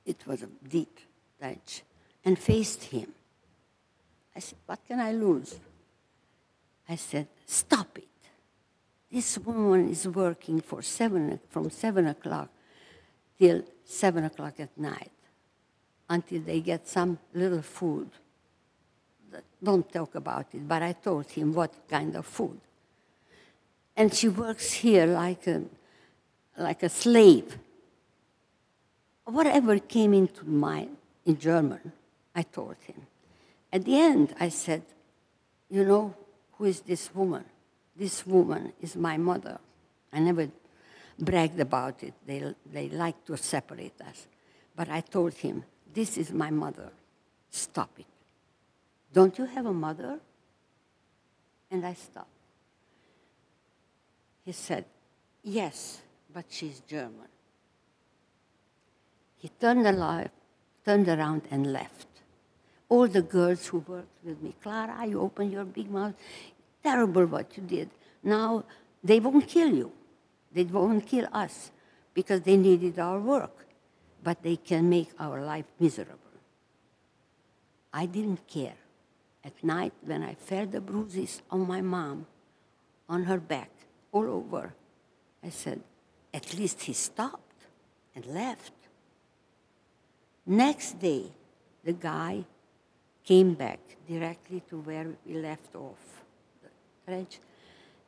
[0.05, 0.99] It was a deep
[1.39, 1.81] trench
[2.23, 3.13] and faced him.
[4.35, 5.59] I said, What can I lose?
[6.89, 8.07] I said, Stop it.
[9.11, 12.49] This woman is working for seven, from 7 o'clock
[13.39, 15.11] till 7 o'clock at night
[16.09, 18.09] until they get some little food.
[19.63, 22.59] Don't talk about it, but I told him what kind of food.
[23.95, 25.63] And she works here like a,
[26.57, 27.57] like a slave.
[29.23, 31.91] Whatever came into mind in German,
[32.35, 33.01] I told him.
[33.75, 34.83] At the end, I said,
[35.69, 36.15] You know,
[36.53, 37.43] who is this woman?
[37.93, 39.59] This woman is my mother.
[40.13, 40.49] I never
[41.19, 42.13] bragged about it.
[42.25, 44.27] They, they like to separate us.
[44.77, 46.89] But I told him, This is my mother.
[47.49, 48.05] Stop it.
[49.11, 50.19] Don't you have a mother?
[51.69, 52.29] And I stopped.
[54.45, 54.85] He said,
[55.43, 55.99] Yes,
[56.33, 57.27] but she's German.
[59.35, 60.31] He turned, alive,
[60.85, 62.14] turned around and left.
[62.87, 66.13] All the girls who worked with me, Clara, you opened your big mouth.
[66.83, 67.89] Terrible what you did.
[68.23, 68.63] Now
[69.03, 69.91] they won't kill you.
[70.51, 71.71] They won't kill us
[72.13, 73.65] because they needed our work,
[74.23, 76.19] but they can make our life miserable.
[77.93, 78.77] I didn't care.
[79.43, 82.25] At night, when I felt the bruises on my mom,
[83.07, 83.69] on her back,
[84.11, 84.73] all over,
[85.43, 85.81] I said,
[86.33, 87.67] at least he stopped
[88.15, 88.73] and left.
[90.45, 91.31] Next day,
[91.83, 92.45] the guy
[93.25, 96.23] came back directly to where we left off
[96.61, 96.69] the
[97.05, 97.39] trench,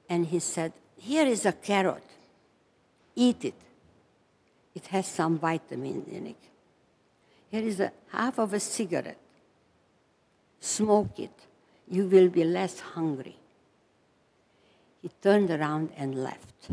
[0.08, 2.04] and he said, Here is a carrot.
[3.16, 3.62] Eat it.
[4.76, 6.44] It has some vitamin in it.
[7.50, 9.18] Here is a half of a cigarette.
[10.60, 11.32] Smoke it.
[11.90, 13.38] You will be less hungry.
[15.02, 16.70] He turned around and left.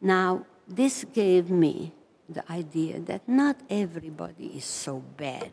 [0.00, 1.92] Now, this gave me
[2.28, 5.52] the idea that not everybody is so bad.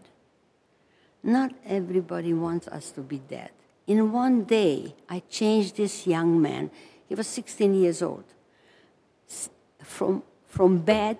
[1.23, 3.51] Not everybody wants us to be dead.
[3.87, 6.71] In one day, I changed this young man.
[7.07, 8.23] He was 16 years old.
[9.83, 11.17] From, from bad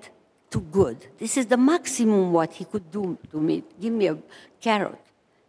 [0.51, 1.07] to good.
[1.17, 3.63] This is the maximum what he could do to me.
[3.79, 4.17] Give me a
[4.61, 4.99] carrot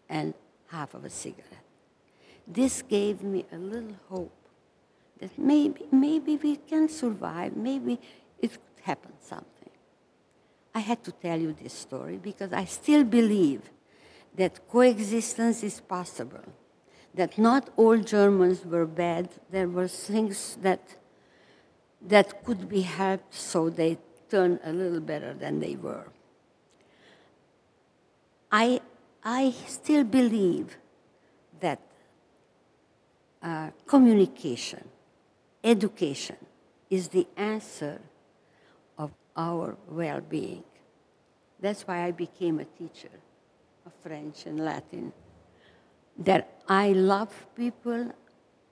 [0.09, 0.35] and
[0.69, 1.65] half of a cigarette.
[2.47, 4.33] This gave me a little hope
[5.21, 8.01] that maybe, maybe we can survive, maybe
[8.41, 9.47] it could happen something.
[10.75, 13.63] I had to tell you this story because I still believe
[14.41, 16.47] that coexistence is possible,
[17.15, 19.29] that not all Germans were bad.
[19.51, 20.81] There were things that
[22.01, 23.99] that could be helped so they
[24.31, 26.07] turn a little better than they were.
[28.51, 28.81] I,
[29.23, 30.79] I still believe
[31.61, 31.81] that
[33.43, 34.89] uh, communication,
[35.63, 36.37] education
[36.89, 38.01] is the answer
[38.97, 40.65] of our well being.
[41.61, 43.11] That's why I became a teacher
[44.03, 45.13] French and Latin.
[46.19, 48.13] That I love people.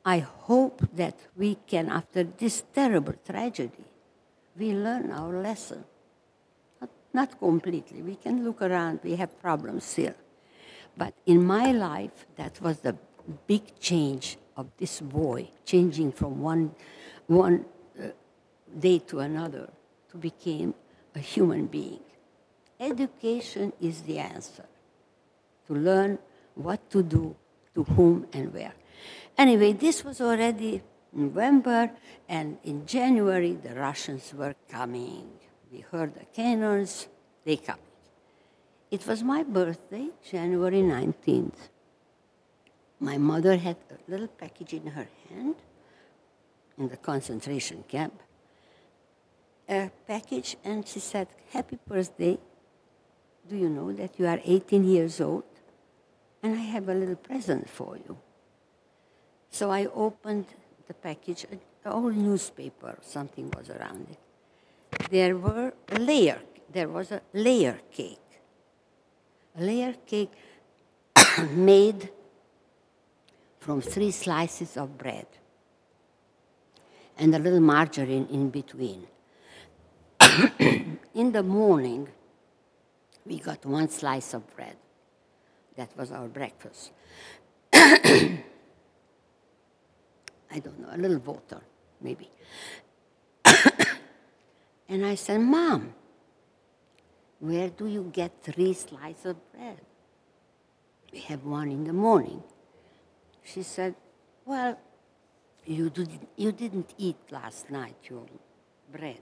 [0.04, 3.84] I hope that we can, after this terrible tragedy,
[4.56, 5.84] we learn our lesson.
[6.80, 8.02] Not, not completely.
[8.02, 10.14] We can look around, we have problems still.
[10.96, 12.96] But in my life, that was the
[13.46, 16.74] big change of this boy, changing from one,
[17.26, 17.64] one
[17.98, 18.08] uh,
[18.78, 19.70] day to another
[20.10, 20.74] to become
[21.14, 22.00] a human being.
[22.80, 24.64] Education is the answer
[25.68, 26.18] to learn
[26.54, 27.36] what to do,
[27.74, 28.74] to whom, and where.
[29.36, 31.90] Anyway, this was already November,
[32.28, 35.28] and in January, the Russians were coming.
[35.72, 37.08] We heard the cannons,
[37.44, 37.82] they coming.
[38.90, 41.70] It was my birthday, January 19th.
[43.00, 45.54] My mother had a little package in her hand
[46.76, 48.20] in the concentration camp,
[49.68, 52.38] a package, and she said, Happy birthday.
[53.48, 55.44] Do you know that you are 18 years old?
[56.42, 58.16] And I have a little present for you.
[59.50, 60.46] So I opened
[60.86, 65.10] the package, an old newspaper, something was around it.
[65.10, 66.40] There were a layer,
[66.72, 68.18] there was a layer cake.
[69.58, 70.32] A layer cake
[71.52, 72.10] made
[73.58, 75.26] from three slices of bread
[77.18, 79.06] and a little margarine in between.
[81.14, 82.08] in the morning,
[83.26, 84.76] we got one slice of bread.
[85.78, 86.90] That was our breakfast.
[87.72, 88.42] I
[90.50, 91.60] don't know, a little water,
[92.00, 92.28] maybe.
[94.88, 95.94] and I said, Mom,
[97.38, 99.80] where do you get three slices of bread?
[101.12, 102.42] We have one in the morning.
[103.44, 103.94] She said,
[104.44, 104.76] Well,
[105.64, 108.26] you, did, you didn't eat last night your
[108.90, 109.20] bread.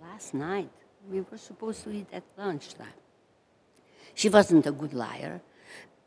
[0.00, 0.72] Last night,
[1.08, 3.05] we were supposed to eat at lunchtime.
[4.14, 5.40] She wasn't a good liar.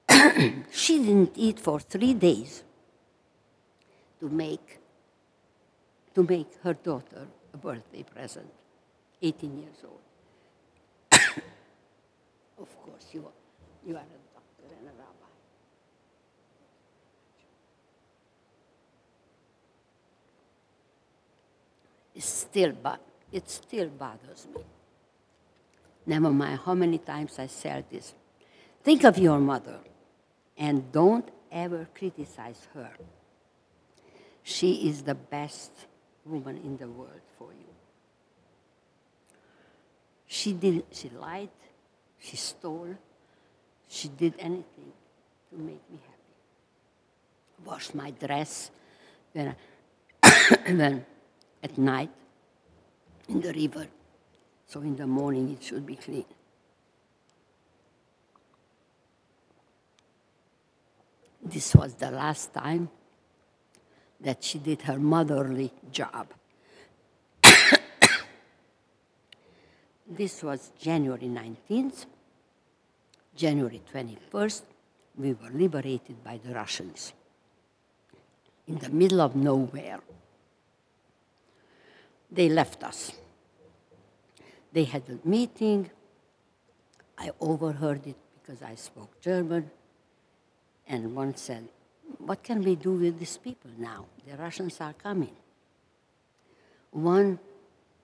[0.72, 2.64] she didn't eat for three days
[4.20, 4.80] to make,
[6.16, 8.50] to make her daughter a birthday present,
[9.22, 10.00] 18 years old.
[12.60, 15.30] of course, you are, you are a doctor and a rabbi.
[22.16, 22.74] It still,
[23.32, 24.62] it still bothers me.
[26.10, 28.16] Never mind how many times I said this.
[28.82, 29.78] Think of your mother
[30.58, 32.90] and don't ever criticize her.
[34.42, 35.70] She is the best
[36.26, 37.70] woman in the world for you.
[40.26, 41.54] She did she lied,
[42.18, 42.98] she stole,
[43.88, 44.92] she did anything
[45.52, 46.34] to make me happy.
[47.64, 48.72] Washed my dress
[49.34, 49.56] when,
[50.66, 51.06] when
[51.62, 52.10] at night
[53.28, 53.86] in the river,
[54.70, 56.26] so in the morning it should be clean.
[61.42, 62.88] This was the last time
[64.22, 66.28] that she did her motherly job.
[70.08, 72.06] this was January 19th.
[73.36, 74.62] January 21st,
[75.18, 77.14] we were liberated by the Russians
[78.68, 80.02] in the middle of nowhere.
[82.32, 83.14] They left us.
[84.72, 85.90] They had a meeting.
[87.18, 89.70] I overheard it because I spoke German.
[90.88, 91.68] And one said,
[92.18, 94.06] What can we do with these people now?
[94.28, 95.36] The Russians are coming.
[96.92, 97.40] One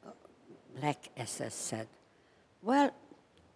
[0.05, 0.11] uh,
[0.79, 1.87] black SS said,
[2.61, 2.91] Well,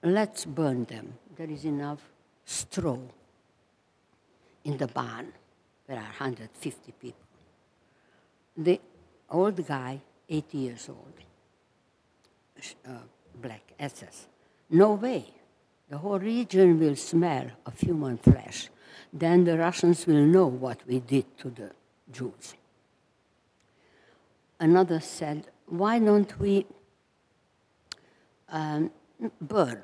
[0.03, 1.13] let's burn them.
[1.35, 2.01] There is enough
[2.45, 2.99] straw
[4.63, 5.33] in the barn.
[5.87, 7.19] There are 150 people.
[8.57, 8.79] The
[9.29, 11.13] old guy, 80 years old,
[12.87, 12.91] uh,
[13.41, 14.27] black SS,
[14.69, 15.25] no way.
[15.89, 18.69] The whole region will smell of human flesh.
[19.11, 21.71] Then the Russians will know what we did to the
[22.11, 22.53] Jews.
[24.59, 26.65] Another said, Why don't we
[28.49, 28.91] um,
[29.41, 29.81] burn?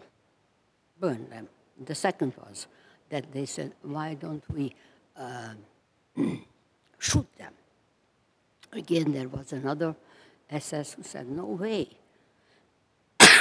[1.00, 1.48] Burn them.
[1.84, 2.68] The second was
[3.10, 4.76] that they said, Why don't we
[5.18, 5.54] uh,
[7.00, 7.54] shoot them?
[8.72, 9.96] Again, there was another
[10.50, 11.98] SS who said, No way.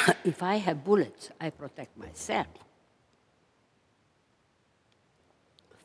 [0.24, 2.46] if I have bullets, I protect myself.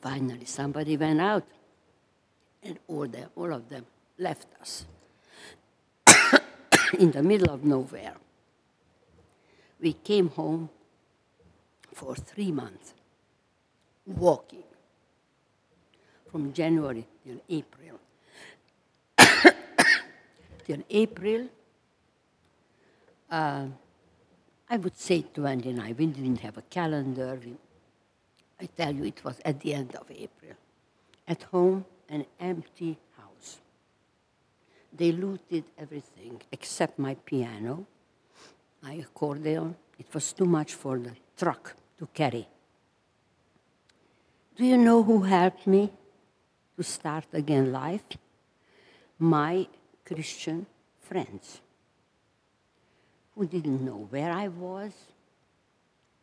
[0.02, 1.44] Finally, somebody went out,
[2.64, 3.86] and all, the, all of them
[4.18, 4.86] left us.
[6.98, 8.14] in the middle of nowhere.
[9.80, 10.70] We came home
[11.94, 12.94] for three months,
[14.06, 14.64] walking
[16.32, 18.00] from January till April.
[20.66, 21.48] till April,
[23.30, 23.66] uh,
[24.70, 25.96] I would say 29.
[25.98, 27.40] We didn't have a calendar.
[27.44, 27.56] We,
[28.62, 30.54] I tell you, it was at the end of April.
[31.28, 33.58] At home, an empty house.
[34.96, 37.88] They looted everything except my piano,
[38.84, 39.76] my accordion.
[39.98, 42.48] It was too much for the truck to carry.
[44.56, 45.92] Do you know who helped me
[46.78, 48.04] to start again life?
[49.18, 49.68] My
[50.06, 50.68] Christian
[51.00, 51.62] friends
[53.40, 54.92] who didn't know where I was,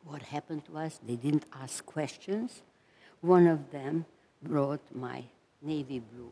[0.04, 1.00] what happened to us.
[1.02, 2.60] They didn't ask questions.
[3.22, 4.04] One of them
[4.42, 5.24] brought my
[5.62, 6.30] navy blue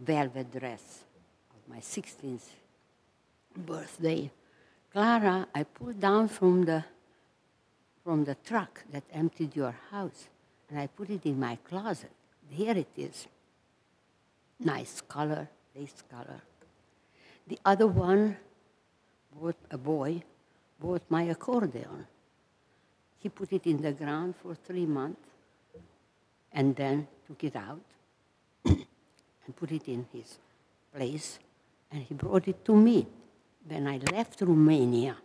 [0.00, 1.04] velvet dress
[1.52, 2.48] of my 16th
[3.56, 4.28] birthday.
[4.92, 6.84] Clara, I pulled down from the,
[8.02, 10.26] from the truck that emptied your house,
[10.68, 12.10] and I put it in my closet.
[12.50, 13.28] Here it is.
[14.58, 16.40] Nice color, lace color.
[17.46, 18.36] The other one
[19.38, 20.22] bought a boy
[20.80, 22.06] bought my accordion.
[23.18, 25.28] He put it in the ground for three months
[26.52, 27.84] and then took it out
[28.64, 30.38] and put it in his
[30.94, 31.38] place
[31.90, 33.06] and he brought it to me.
[33.66, 35.16] When I left Romania,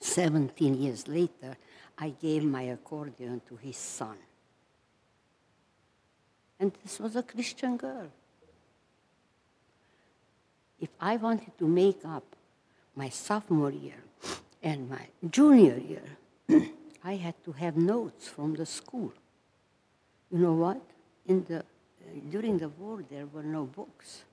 [0.00, 1.56] 17 years later,
[1.98, 4.16] I gave my accordion to his son.
[6.58, 8.10] And this was a Christian girl.
[10.80, 12.35] If I wanted to make up
[12.96, 14.02] my sophomore year
[14.62, 16.70] and my junior year,
[17.04, 19.12] I had to have notes from the school.
[20.32, 20.80] You know what?
[21.26, 21.62] In the, uh,
[22.30, 24.24] during the war, there were no books.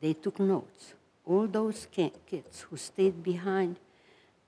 [0.00, 0.94] They took notes.
[1.26, 3.76] All those ki- kids who stayed behind,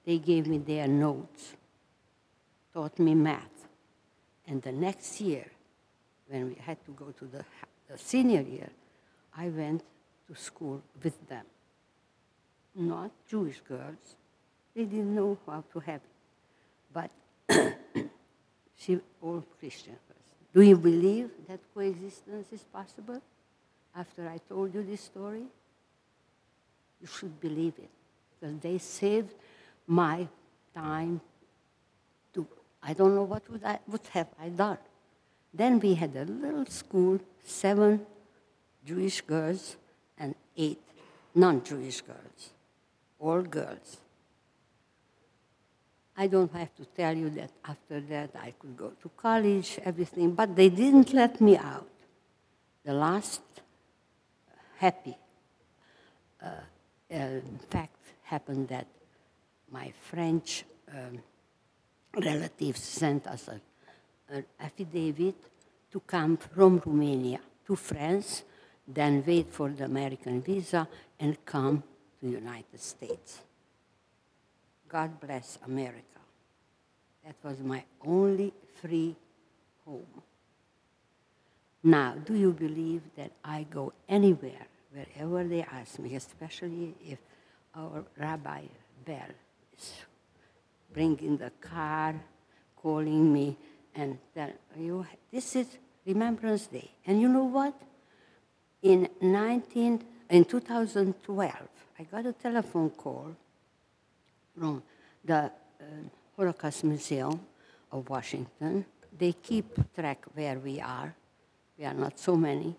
[0.06, 1.54] they gave me their notes,
[2.72, 3.66] taught me math.
[4.46, 5.46] And the next year,
[6.28, 7.44] when we had to go to the,
[7.90, 8.70] the senior year,
[9.36, 9.82] I went
[10.28, 11.44] to school with them.
[12.74, 14.16] Not Jewish girls.
[14.74, 16.10] They didn't know how to have it.
[16.92, 17.10] But
[18.76, 20.54] she all Christian first.
[20.54, 23.20] Do you believe that coexistence is possible?
[23.94, 25.44] After I told you this story,
[27.00, 27.90] you should believe it
[28.40, 29.34] because they saved
[29.86, 30.26] my
[30.74, 31.20] time.
[32.34, 32.46] To
[32.82, 34.78] I don't know what would I would have I done.
[35.52, 38.06] Then we had a little school, seven
[38.86, 39.76] Jewish girls
[40.18, 40.80] and eight
[41.34, 42.50] non-Jewish girls,
[43.22, 43.98] all girls.
[46.16, 50.34] I don't have to tell you that after that I could go to college, everything,
[50.34, 51.88] but they didn't let me out.
[52.84, 53.40] The last
[54.76, 55.16] happy
[56.42, 56.48] uh,
[57.14, 57.28] uh,
[57.70, 58.86] fact happened that
[59.70, 61.22] my French um,
[62.22, 63.60] relatives sent us a,
[64.34, 65.36] an affidavit
[65.92, 68.42] to come from Romania to France,
[68.86, 70.88] then wait for the American visa
[71.20, 71.82] and come
[72.22, 73.40] the United States.
[74.88, 76.20] God bless America.
[77.24, 79.16] That was my only free
[79.84, 80.22] home.
[81.82, 87.18] Now, do you believe that I go anywhere, wherever they ask me, especially if
[87.74, 88.62] our Rabbi
[89.04, 89.34] Bell
[89.76, 89.92] is
[90.92, 92.14] bringing the car,
[92.76, 93.56] calling me,
[93.94, 95.66] and tell you, this is
[96.06, 96.90] Remembrance Day.
[97.06, 97.74] And you know what?
[98.82, 101.52] In 19, in 2012,
[101.98, 103.36] I got a telephone call
[104.58, 104.82] from
[105.24, 105.50] the uh,
[106.36, 107.40] Holocaust Museum
[107.90, 108.84] of Washington.
[109.16, 111.14] They keep track where we are.
[111.78, 112.74] We are not so many.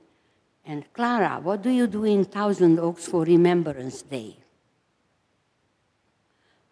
[0.65, 4.37] And Clara, what do you do in Thousand Oaks for Remembrance Day?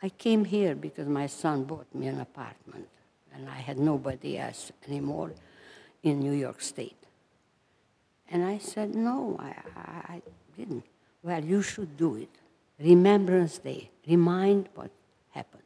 [0.02, 2.88] I came here because my son bought me an apartment,
[3.34, 5.34] and I had nobody else anymore
[6.02, 6.98] in New York State.
[8.30, 10.22] And I said, No, I, I, I
[10.58, 10.86] didn't.
[11.24, 12.30] Well, you should do it.
[12.80, 13.89] Remembrance Day.
[14.07, 14.91] Remind what
[15.32, 15.61] happened.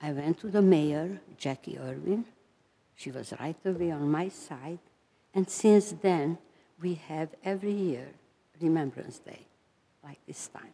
[0.00, 2.24] I went to the mayor, Jacqui Irwin.
[2.96, 4.78] She was right away on my side.
[5.34, 6.38] And since then,
[6.80, 8.06] we have every year
[8.60, 9.46] Remembrance Day,
[10.02, 10.72] like this time.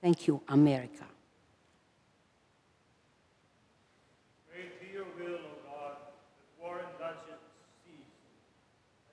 [0.00, 1.04] Thank you, America.
[4.50, 5.98] Great be your will, O God,
[6.38, 7.42] that war and bloodshed
[7.82, 8.14] cease,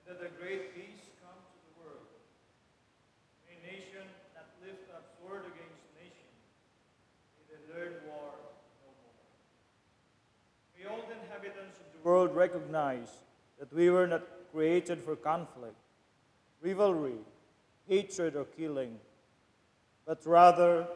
[0.06, 2.06] and that a great peace come to the world.
[3.50, 4.06] May nation
[4.38, 6.30] not lift up sword against nation,
[7.34, 8.30] may they learn war
[8.86, 9.18] no more.
[10.78, 13.10] May all the inhabitants of the world recognize
[13.60, 15.76] that we were not created for conflict,
[16.62, 17.20] rivalry,
[17.88, 18.98] hatred, or killing,
[20.06, 20.88] but rather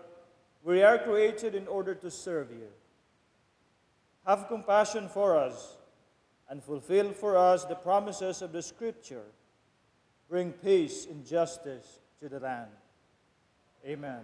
[0.64, 2.68] we are created in order to serve you.
[4.26, 5.76] Have compassion for us
[6.50, 9.26] and fulfill for us the promises of the Scripture.
[10.30, 12.72] Bring peace and justice to the land.
[13.86, 14.22] Amen.